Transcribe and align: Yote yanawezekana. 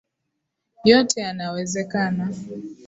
Yote 0.89 1.21
yanawezekana. 1.21 2.29